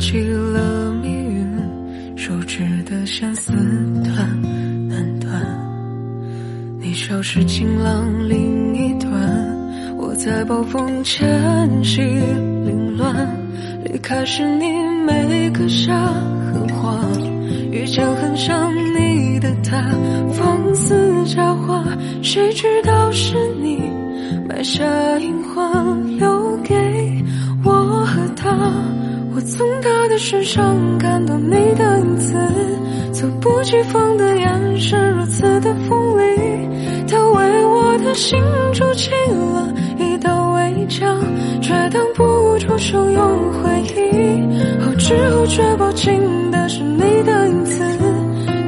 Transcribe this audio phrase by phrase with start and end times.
[0.00, 1.46] 起了密云，
[2.16, 3.52] 手指的相思
[4.02, 4.42] 断
[4.88, 5.30] 难断。
[6.80, 9.12] 你消失晴朗另一端，
[9.98, 13.14] 我在暴风前夕凌乱。
[13.84, 14.72] 离开时你
[15.04, 15.94] 没搁下
[16.50, 16.98] 狠话，
[17.70, 19.82] 遇见很像你的他，
[20.32, 21.84] 放肆假话，
[22.22, 23.78] 谁知道是你
[24.48, 24.82] 埋下
[25.18, 26.74] 隐患，留给
[27.64, 27.70] 我
[28.06, 28.50] 和他。
[29.40, 32.34] 我从他的身上看到你的影子，
[33.14, 36.68] 猝不及防的眼神如此的锋利，
[37.08, 38.38] 他为我的心
[38.74, 41.18] 筑起了一道围墙，
[41.62, 42.22] 却挡不
[42.58, 44.84] 住汹涌回忆。
[44.84, 47.82] 后知后觉抱紧的是你的影子，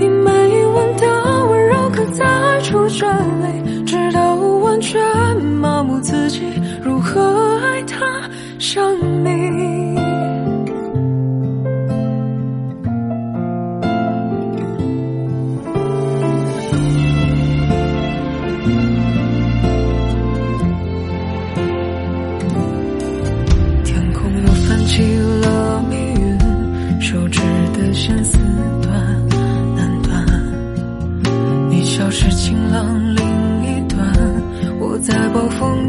[0.01, 4.99] 你每一吻的温柔刻在触觉里，直到完全
[5.37, 6.41] 麻木自己
[6.83, 7.21] 如何
[7.59, 8.23] 爱他
[8.59, 8.83] 像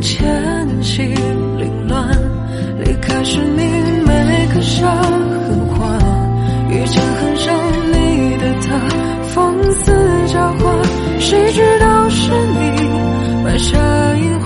[0.03, 1.01] 风前夕
[1.57, 2.09] 凌乱。
[2.83, 3.63] 离开时你
[4.05, 5.97] 没刻下狠话，
[6.69, 7.55] 遇见很像
[7.93, 8.77] 你的他，
[9.33, 9.93] 放肆
[10.27, 10.75] 假话，
[11.19, 13.77] 谁知道是你埋下
[14.17, 14.37] 隐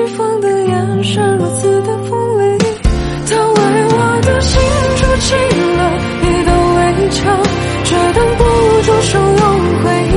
[0.00, 2.58] 猝不及防的眼神如此的锋利，
[3.26, 3.58] 他为
[3.92, 4.58] 我的心
[4.96, 5.34] 筑起
[5.76, 5.78] 了
[6.22, 6.78] 一道围
[7.10, 7.18] 墙，
[7.84, 8.40] 却挡不
[8.82, 9.42] 住汹涌
[9.82, 10.16] 回忆。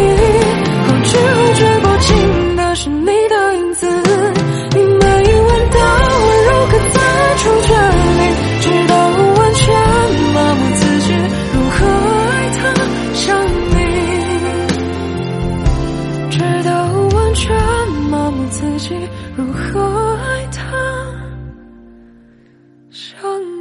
[0.88, 2.10] 后知后觉抱紧
[2.56, 3.86] 的是你的影子，
[4.72, 5.78] 你每一吻的
[6.24, 6.98] 温柔刻在
[7.38, 7.70] 触觉
[8.20, 8.22] 里，
[8.62, 8.92] 直到
[9.38, 9.62] 完全
[10.34, 11.08] 麻木自己
[11.54, 11.78] 如何
[12.30, 12.60] 爱他
[13.14, 13.24] 像
[13.70, 13.78] 你。
[16.32, 16.72] 直到
[17.16, 17.44] 完全
[18.14, 18.96] 麻木自己
[19.36, 19.82] 如何
[20.18, 20.62] 爱他
[22.92, 23.53] 伤